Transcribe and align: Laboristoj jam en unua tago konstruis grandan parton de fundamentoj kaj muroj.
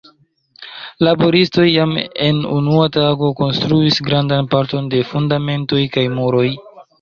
Laboristoj 1.07 1.65
jam 1.71 1.93
en 2.27 2.39
unua 2.53 2.87
tago 2.95 3.29
konstruis 3.43 4.01
grandan 4.09 4.49
parton 4.55 4.89
de 4.95 5.03
fundamentoj 5.11 5.85
kaj 5.99 6.07
muroj. 6.17 6.49